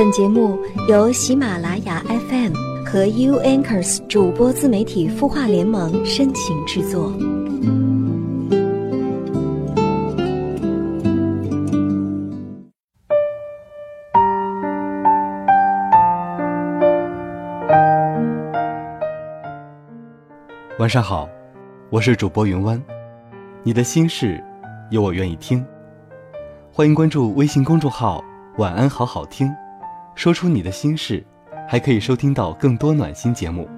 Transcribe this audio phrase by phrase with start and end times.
[0.00, 0.58] 本节目
[0.88, 2.54] 由喜马拉雅 FM
[2.86, 7.12] 和 U Anchors 主播自媒体孵化联盟深情制作。
[20.78, 21.28] 晚上好，
[21.90, 22.82] 我是主播云湾，
[23.62, 24.42] 你的心事
[24.88, 25.62] 有我愿意听，
[26.72, 28.24] 欢迎关注微信公众号
[28.56, 29.46] “晚安好好听”，
[30.14, 31.24] 说出你的心事，
[31.68, 33.68] 还可以收听到更多暖心节目。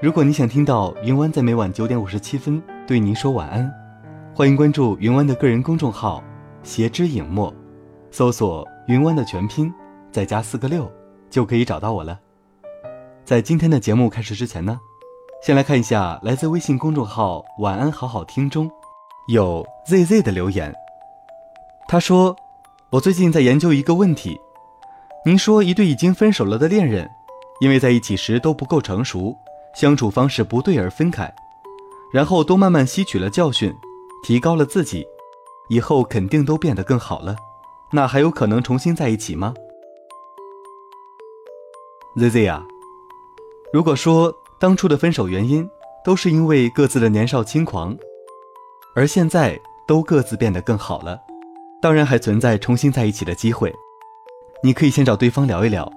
[0.00, 3.72] 如果你想听到云湾在每晚九点五十七分对您说晚安，
[4.34, 6.22] 欢迎关注云湾的个人公众号
[6.62, 7.52] “斜之影墨”，
[8.10, 9.72] 搜索“云湾”的全拼，
[10.10, 10.90] 再加四个六，
[11.28, 12.18] 就可以找到我了。
[13.24, 14.78] 在今天的节目开始之前呢。
[15.42, 18.70] 先来看一下来自微信公众号“晚安好好听”中，
[19.28, 20.74] 有 ZZ 的留言。
[21.86, 22.34] 他说
[22.90, 24.40] ：“我最近在研究一个问题。
[25.26, 27.10] 您说一对已经分手了的恋人，
[27.58, 29.36] 因为在一起时都不够成熟，
[29.74, 31.28] 相处方式不对而分开，
[32.12, 33.74] 然后都慢慢吸取了教训，
[34.22, 35.04] 提高了自己，
[35.68, 37.34] 以后肯定都变得更好了。
[37.90, 39.52] 那还有可能重新在一起吗
[42.16, 42.64] ？”ZZ 啊，
[43.72, 44.32] 如果说。
[44.58, 45.68] 当初的分手原因
[46.02, 47.94] 都是因为各自的年少轻狂，
[48.94, 51.20] 而现在都各自变得更好了，
[51.82, 53.70] 当然还存在重新在一起的机会。
[54.62, 55.90] 你可以先找对方聊一聊，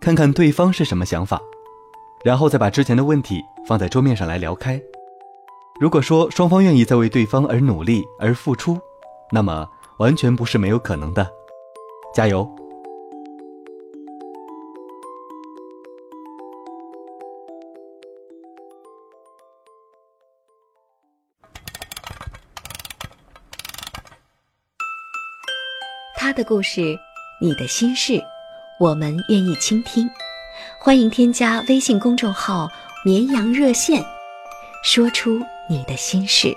[0.00, 1.40] 看看对方是什么想法，
[2.24, 4.80] 然后再把之前的问题放在桌面上来聊开。
[5.80, 8.78] 如果说双方愿意再为对方而努力而付出，
[9.30, 11.28] 那么完全不是没有可能的。
[12.14, 12.48] 加油！
[26.14, 26.96] 他的故事，
[27.42, 28.22] 你的心事，
[28.78, 30.08] 我们愿意倾听。
[30.78, 32.68] 欢迎添加微信公众号
[33.04, 34.00] “绵羊热线”，
[34.84, 36.56] 说出你的心事。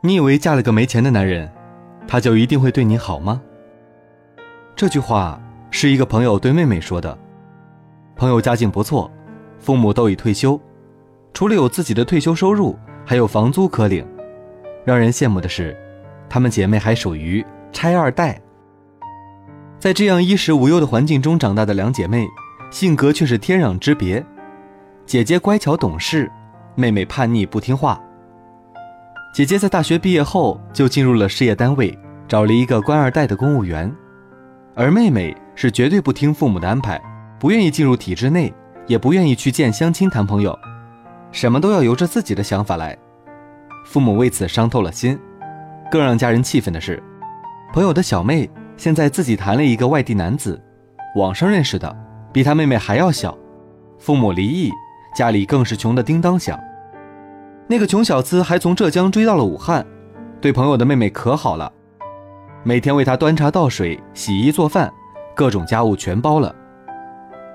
[0.00, 1.52] 你以为嫁了个没钱的男人，
[2.06, 3.42] 他就一定会对你好吗？
[4.76, 5.40] 这句话
[5.72, 7.18] 是一个朋友对妹妹说的。
[8.14, 9.10] 朋友家境不错。
[9.58, 10.58] 父母都已退休，
[11.40, 14.06] 除了有自己的退休收入，还有房租可领。
[14.84, 15.74] 让人羡慕的是，
[16.28, 17.42] 她们姐妹还属于
[17.72, 18.38] 拆二代。
[19.78, 22.28] 在这样衣食无忧的环境中长大的两姐妹，
[22.70, 24.22] 性格却是天壤之别。
[25.06, 26.30] 姐姐乖巧懂事，
[26.74, 27.98] 妹妹叛逆不听话。
[29.32, 31.98] 姐姐在大学毕业后就进入了事业单位，
[32.28, 33.90] 找了一个官二代的公务员，
[34.74, 37.00] 而妹妹是绝对不听父母的安排，
[37.38, 38.52] 不愿意进入体制内。
[38.86, 40.58] 也不愿意去见相亲谈朋友，
[41.32, 42.96] 什么都要由着自己的想法来，
[43.84, 45.18] 父母为此伤透了心。
[45.90, 47.02] 更让家人气愤的是，
[47.72, 50.60] 朋友的小妹现在自己谈了一个外地男子，
[51.16, 51.96] 网上认识的，
[52.32, 53.36] 比他妹妹还要小。
[53.98, 54.70] 父母离异，
[55.14, 56.58] 家里更是穷得叮当响。
[57.66, 59.86] 那个穷小子还从浙江追到了武汉，
[60.40, 61.72] 对朋友的妹妹可好了，
[62.62, 64.92] 每天为她端茶倒水、洗衣做饭，
[65.34, 66.54] 各种家务全包了。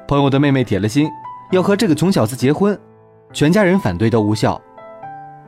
[0.07, 1.09] 朋友的妹妹铁了心。
[1.52, 2.78] 要和这个穷小子结婚，
[3.35, 4.59] 全家人反对都无效。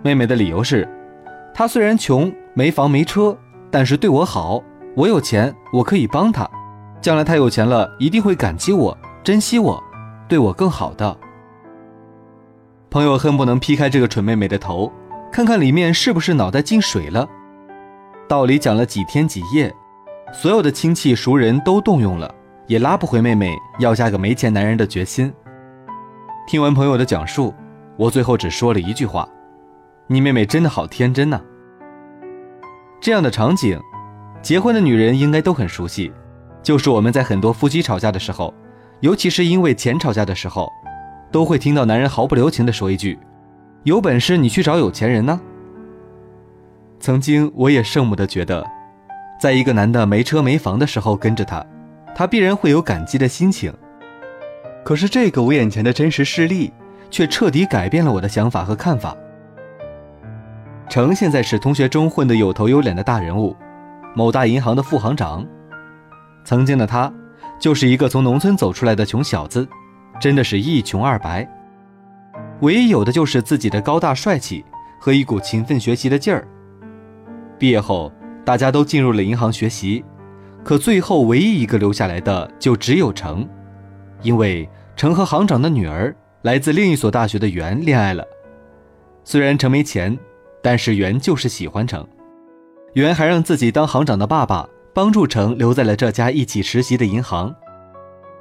[0.03, 0.85] 妹妹的理由是，
[1.53, 3.35] 他虽然穷，没房没车，
[3.71, 4.61] 但是对我好。
[4.93, 6.45] 我有钱，我可以帮他。
[6.99, 9.81] 将来他有钱了，一定会感激我，珍惜我，
[10.27, 11.17] 对我更好的。
[12.89, 14.91] 朋友恨不能劈开这个蠢妹妹的头，
[15.31, 17.25] 看看里面是不是脑袋进水了。
[18.27, 19.73] 道理讲了几天几夜，
[20.33, 22.29] 所有的亲戚熟人都动用了，
[22.67, 25.33] 也拉不回妹妹要嫁个没钱男人的决心。
[26.45, 27.53] 听完朋友的讲述，
[27.97, 29.27] 我最后只说了一句话
[30.07, 31.41] ：“你妹妹真的好天真呐。”
[33.01, 33.79] 这样的场景，
[34.41, 36.11] 结婚的女人应该都很熟悉，
[36.61, 38.53] 就是我们在很多夫妻吵架的时候，
[39.01, 40.71] 尤其是因为钱吵架的时候，
[41.31, 43.17] 都会听到男人毫不留情地说一句
[43.83, 45.39] ：“有本事你去找有钱人呢。”
[46.99, 48.65] 曾经我也圣母的觉得，
[49.39, 51.65] 在一个男的没车没房的时候跟着他，
[52.15, 53.71] 他必然会有感激的心情。
[54.83, 56.73] 可是这个我眼前的真实事例，
[57.09, 59.15] 却彻底改变了我的想法和看法。
[60.89, 63.55] 程现在是同学中混得有头有脸的大人物，
[64.15, 65.45] 某大银行的副行长。
[66.45, 67.11] 曾经的他，
[67.59, 69.67] 就是一个从农村走出来的穷小子，
[70.19, 71.47] 真的是一穷二白。
[72.61, 74.63] 唯一有的就是自己的高大帅气
[74.99, 76.47] 和一股勤奋学习的劲儿。
[77.59, 78.11] 毕业后，
[78.45, 80.05] 大家都进入了银行学习，
[80.63, 83.47] 可最后唯一一个留下来的，就只有程。
[84.21, 86.15] 因为程和行长的女儿
[86.47, 88.25] 来自另一所大学的袁恋爱了，
[89.25, 90.17] 虽然程没钱，
[90.63, 92.07] 但是袁就是喜欢程。
[92.93, 97.53] 袁还让自己当行长的爸爸帮助程留在了这家一起实习的银行。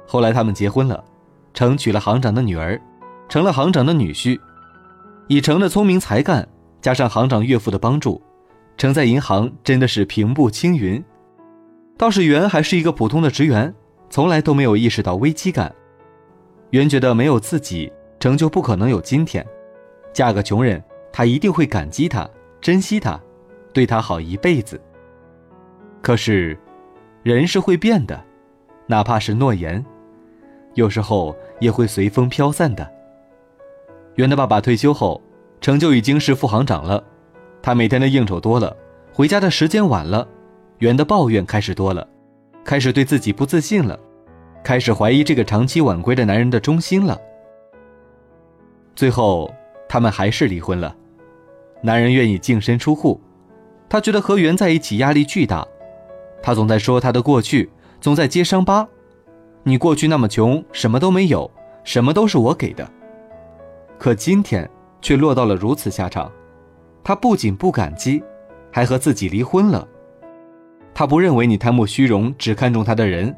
[0.07, 1.03] 后来他们结婚了，
[1.53, 2.81] 程娶了行长的女儿，
[3.27, 4.39] 成了行长的女婿。
[5.27, 6.47] 以程的聪明才干，
[6.81, 8.21] 加上行长岳父的帮助，
[8.77, 11.03] 程在银行真的是平步青云。
[11.97, 13.75] 倒是袁还是一个普通的职员，
[14.09, 15.75] 从来都没有意识到危机感。
[16.71, 17.89] 袁觉得没有自己，
[18.19, 19.45] 成就不可能有今天。
[20.13, 22.27] 嫁个穷人，他一定会感激他，
[22.59, 23.19] 珍惜他，
[23.71, 24.81] 对他好一辈子。
[26.01, 26.57] 可是，
[27.21, 28.23] 人是会变的，
[28.87, 29.85] 哪怕是诺言，
[30.73, 32.89] 有时候也会随风飘散的。
[34.15, 35.21] 袁的爸爸退休后，
[35.61, 37.03] 成就已经是副行长了。
[37.61, 38.75] 他每天的应酬多了，
[39.13, 40.27] 回家的时间晚了，
[40.79, 42.07] 袁的抱怨开始多了，
[42.63, 43.99] 开始对自己不自信了，
[44.63, 47.19] 开始怀疑这个长期晚归的男人的忠心了。
[48.97, 49.53] 最后，
[49.87, 50.95] 他们还是离婚了。
[51.83, 53.21] 男人愿意净身出户，
[53.87, 55.63] 他觉得和袁在一起压力巨大。
[56.41, 57.69] 他总在说他的过去，
[58.01, 58.87] 总在揭伤疤。
[59.61, 61.47] 你过去那么穷，什么都没有，
[61.83, 62.89] 什么都是我给的。
[63.99, 64.67] 可今天
[64.99, 66.31] 却落到了如此下场，
[67.03, 68.23] 他不仅不感激，
[68.71, 69.87] 还和自己离婚了。
[70.95, 73.35] 他不认为你贪慕虚荣，只看重他的人，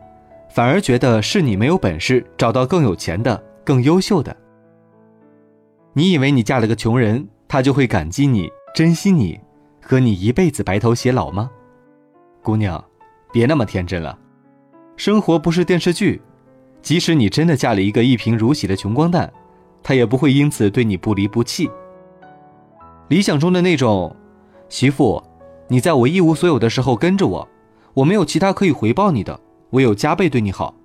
[0.47, 4.33] 反而觉得是你没有本事找到更有钱的、更优秀的。
[5.93, 9.39] 你以为你嫁了个穷人，他就会感激你、珍惜你，
[9.81, 11.49] 和你一辈子白头偕老吗？
[12.41, 12.83] 姑娘，
[13.31, 14.17] 别那么天真了。
[14.95, 16.21] 生活不是电视剧，
[16.81, 19.31] 即使你真的嫁了一个一贫如洗的穷光蛋。
[19.81, 21.69] 他也不会因此对你不离不弃。
[23.07, 24.13] 理想中的那种
[24.67, 25.23] 媳妇，
[25.69, 27.47] 你在我一无所有的时候跟着我，
[27.93, 29.39] 我没有其他可以回报你的，
[29.71, 30.75] 唯有加倍对你好，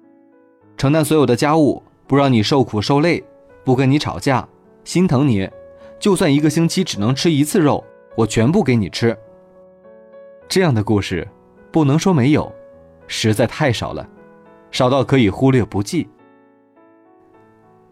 [0.76, 3.22] 承担所有的家务，不让你受苦受累，
[3.64, 4.48] 不跟你吵架，
[4.84, 5.50] 心疼你，
[5.98, 7.82] 就算一个星期只能吃一次肉，
[8.14, 9.16] 我全部给你吃。
[10.48, 11.26] 这样的故事，
[11.72, 12.52] 不能说没有，
[13.06, 14.06] 实在太少了，
[14.70, 16.06] 少到可以忽略不计。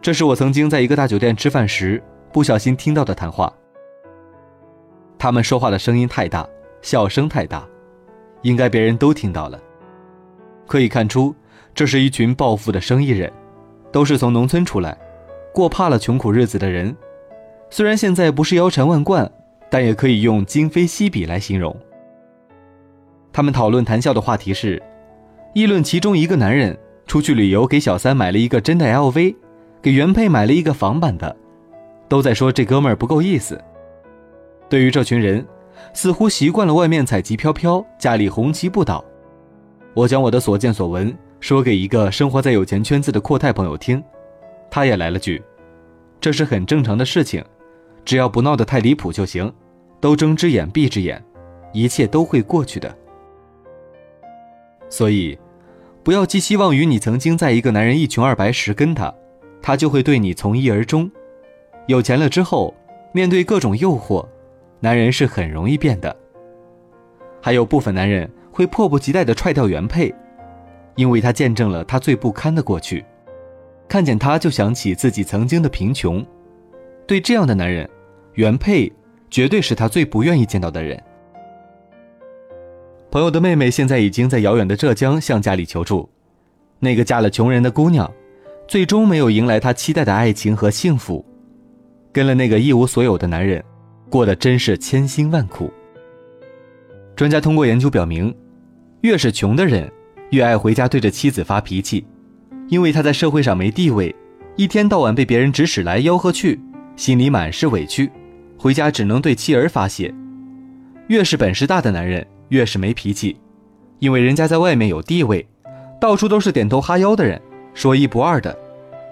[0.01, 2.03] 这是我曾经在一个大酒店吃饭时
[2.33, 3.53] 不小心听到的谈话。
[5.19, 6.47] 他们说话的声音太大，
[6.83, 7.67] 笑声太大，
[8.43, 9.59] 应该别人都听到了。
[10.67, 11.35] 可以看出，
[11.75, 13.33] 这是一群暴富的生意人，
[13.93, 14.99] 都是从农村出来，
[15.53, 16.95] 过怕了穷苦日子的人。
[17.71, 19.31] 虽然现在不是腰缠万贯，
[19.71, 21.75] 但也可以用今非昔比来形容。
[23.33, 24.83] 他们讨论谈笑的话题是，
[25.55, 29.37] 议论其中一个男人出去旅游给小三买了一个真的 LV。
[29.83, 31.35] 给原配买了一个仿版的，
[32.09, 33.61] 都在说这哥们儿不够意思。
[34.69, 35.45] 对于这群人，
[35.93, 39.05] 似乎习惯了外面彩旗飘飘，家里红旗不倒。
[39.93, 44.01] 我将我的所见所闻说给一个生活在有钱圈子的阔太朋友听，
[44.73, 45.43] 他也来了句
[46.19, 47.45] ：“这是很正常的事情，
[48.07, 49.53] 只要不闹得太离谱就行，
[50.01, 51.23] 都睁只眼闭只眼，
[51.75, 52.97] 一切都会过去的。”
[54.89, 55.39] 所以，
[56.03, 59.13] 不要寄希望于你曾经在一个男人一穷二白时跟他。
[59.61, 61.09] 他就会对你从一而终。
[61.87, 62.75] 有钱了之后，
[63.13, 64.27] 面对各种诱惑，
[64.81, 66.17] 男人是很容易变的。
[67.43, 70.13] 还有部分男人会迫不及待地踹掉原配，
[70.97, 73.05] 因为他见证了他最不堪的过去，
[73.93, 76.25] 看见他就想起自己曾经的贫穷。
[77.07, 77.87] 对这样的男人，
[78.33, 78.91] 原配
[79.31, 80.99] 绝对是他最不愿意见到的人。
[83.11, 86.09] 朋友的妹妹现在已经在遥远的浙江向家里求助，
[86.79, 88.11] 那个嫁了穷人的姑娘。
[88.67, 91.23] 最终没有迎来他期待的爱情和幸福，
[92.11, 93.63] 跟了那个一无所有的男人，
[94.09, 95.71] 过得真是千辛万苦。
[97.15, 98.35] 专家通过研究表明，
[99.03, 99.93] 越是穷的人，
[100.31, 102.07] 越爱回家对着妻子发脾气，
[102.73, 104.17] 因为他在社会上没地位，
[104.57, 106.59] 一天到晚被别人指使来吆喝去，
[106.97, 108.11] 心里满是委屈，
[108.57, 110.11] 回家只能对妻儿发泄。
[111.09, 113.37] 越是本事大的男人，越是没脾气，
[113.99, 115.47] 因为人家在外面有地位，
[116.01, 117.39] 到处都是点头哈腰的人。
[117.75, 118.57] 说一不二的，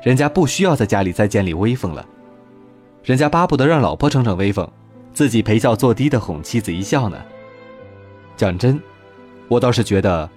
[0.03, 2.07] 人家不需要在家里再建立威风了，
[3.05, 4.67] 人家巴不得让老婆逞逞威风，
[5.13, 7.19] 自己陪笑做低的哄妻子一笑呢。
[8.39, 8.81] 讲真，
[9.49, 10.31] 我倒是觉得，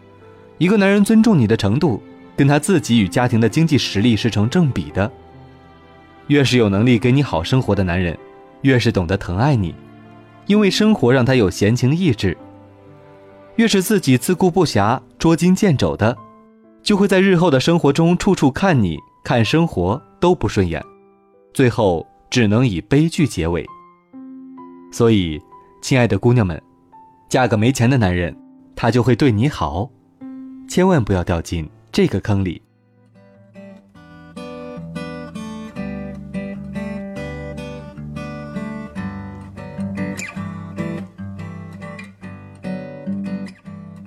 [0.57, 2.03] 一个男人尊重你的程度，
[2.35, 5.11] 跟他自己与家庭的经济实力是成正比的。
[6.27, 8.17] 越是有能力给你好生活的男人，
[8.61, 9.75] 越是懂得疼爱你，
[10.47, 12.37] 因为生活让他有闲情逸致。
[13.57, 16.17] 越是自己自顾不暇、捉襟见肘的。
[16.81, 20.83] 就会在日后的生活中处处看你看生活都不顺眼，
[21.53, 23.65] 最后只能以悲剧结尾。
[24.91, 25.41] 所以，
[25.81, 26.61] 亲爱的姑娘们，
[27.29, 28.35] 嫁个没钱的男人，
[28.75, 29.89] 他就会对你好，
[30.67, 32.59] 千万不要掉进这个坑里。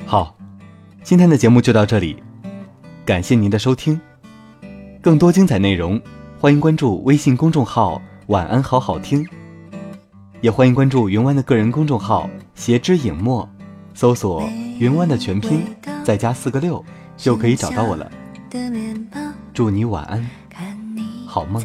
[0.05, 0.37] 好
[1.05, 2.17] 今天的节目就到这里
[3.05, 4.01] 感谢您的收听。
[5.01, 6.01] 更多精彩内容
[6.41, 9.25] 欢迎关注微信公众号晚安好好听
[10.41, 13.49] 也欢迎关注云湾的个人公众号携之影墨
[13.95, 14.43] 搜索
[14.81, 15.63] 云湾的全拼
[16.03, 16.85] 再加四个六。
[17.17, 18.11] 就可以找到我了。
[19.53, 20.29] 祝你晚安，
[21.27, 21.63] 好梦。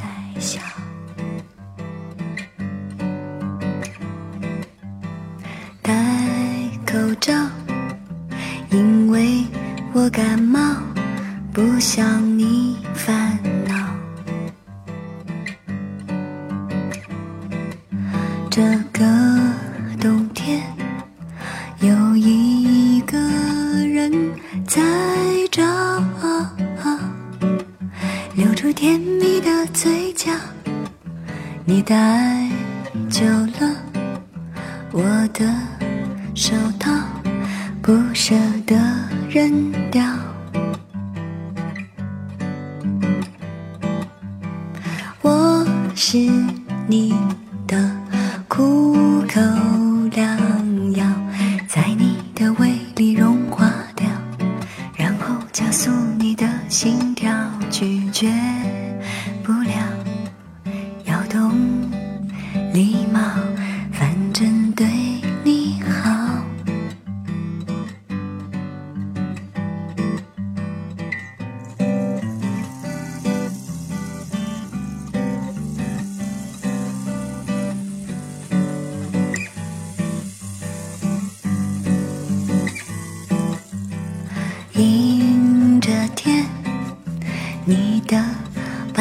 [8.70, 9.43] 因为
[9.93, 10.60] 我感冒，
[11.53, 13.38] 不想你烦
[24.74, 24.82] 在
[25.51, 25.62] 找，
[28.36, 30.32] 留住甜蜜的嘴角。
[31.66, 32.50] 你带
[33.10, 33.75] 走了
[34.94, 35.54] 我的
[36.34, 36.90] 手套。
[37.82, 38.34] 不舍
[38.66, 38.78] 得
[39.28, 40.01] 扔掉，
[45.22, 46.18] 我是
[46.88, 47.13] 你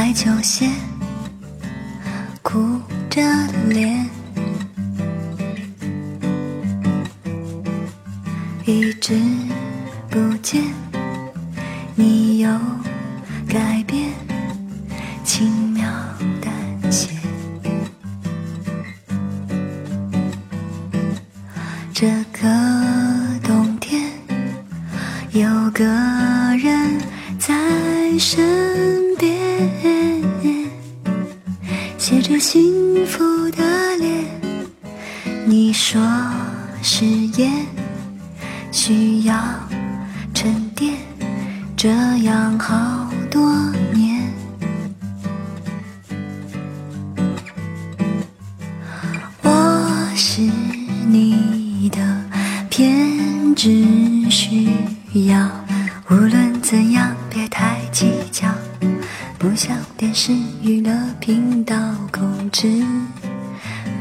[0.02, 0.66] 白球鞋，
[2.40, 2.80] 哭
[3.11, 3.21] 着
[3.69, 4.09] 脸，
[8.64, 9.14] 一直
[10.09, 10.64] 不见
[11.95, 12.50] 你有
[13.47, 14.11] 改变，
[15.23, 15.87] 轻描
[16.40, 17.11] 淡写。
[21.92, 22.49] 这个
[23.42, 24.11] 冬天，
[25.33, 25.85] 有个
[26.57, 26.99] 人
[27.38, 28.70] 在身。
[41.83, 43.51] 这样好多
[43.95, 44.31] 年。
[49.43, 51.99] 我是你的
[52.69, 54.69] 偏执需
[55.27, 55.51] 要，
[56.11, 58.47] 无论怎样别太计较。
[59.39, 61.75] 不像电视娱乐频道
[62.13, 62.85] 控制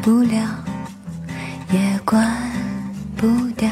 [0.01, 0.65] 不了，
[1.71, 2.29] 也关
[3.15, 3.71] 不掉，